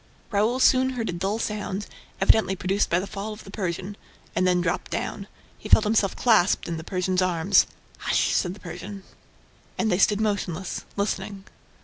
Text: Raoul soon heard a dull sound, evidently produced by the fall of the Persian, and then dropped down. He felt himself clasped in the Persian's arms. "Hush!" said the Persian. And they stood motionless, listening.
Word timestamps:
Raoul 0.31 0.59
soon 0.59 0.89
heard 0.93 1.09
a 1.09 1.13
dull 1.13 1.37
sound, 1.37 1.85
evidently 2.19 2.55
produced 2.55 2.89
by 2.89 2.99
the 2.99 3.05
fall 3.05 3.33
of 3.33 3.43
the 3.43 3.51
Persian, 3.51 3.95
and 4.35 4.47
then 4.47 4.59
dropped 4.59 4.89
down. 4.89 5.27
He 5.59 5.69
felt 5.69 5.83
himself 5.83 6.15
clasped 6.15 6.67
in 6.67 6.77
the 6.77 6.83
Persian's 6.83 7.21
arms. 7.21 7.67
"Hush!" 7.99 8.33
said 8.33 8.55
the 8.55 8.59
Persian. 8.59 9.03
And 9.77 9.91
they 9.91 9.99
stood 9.99 10.19
motionless, 10.19 10.85
listening. 10.95 11.43